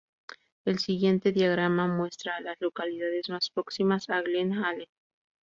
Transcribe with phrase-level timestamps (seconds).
[0.65, 4.89] El siguiente diagrama muestra a las localidades más próximas a Glen Allen.